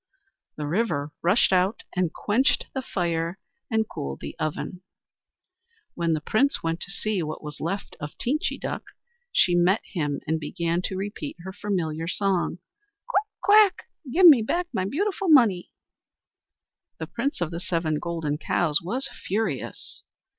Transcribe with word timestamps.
The 0.55 0.65
River 0.65 1.11
rushed 1.21 1.53
out 1.53 1.83
and 1.95 2.11
quenched 2.11 2.65
the 2.73 2.81
fire 2.81 3.37
and 3.69 3.87
cooled 3.87 4.19
the 4.19 4.35
oven. 4.39 4.81
When 5.93 6.13
the 6.13 6.19
Prince 6.21 6.63
went 6.63 6.79
to 6.79 6.89
see 6.91 7.21
what 7.21 7.43
was 7.43 7.61
left 7.61 7.95
of 7.99 8.17
Teenchy 8.17 8.59
Duck, 8.59 8.81
she 9.31 9.53
met 9.53 9.81
him 9.83 10.19
and 10.25 10.39
began 10.39 10.81
to 10.85 10.97
repeat 10.97 11.35
her 11.41 11.53
familiar 11.53 12.07
song: 12.07 12.57
"Quack! 13.07 13.27
quack! 13.43 13.83
Give 14.11 14.25
me 14.25 14.41
back 14.41 14.65
my 14.73 14.85
beautiful 14.85 15.29
money!" 15.29 15.69
The 16.97 17.05
Prince 17.05 17.39
of 17.39 17.51
the 17.51 17.59
Seven 17.59 17.99
Golden 17.99 18.39
Cows 18.39 18.81
was 18.81 19.07
furious. 19.07 20.03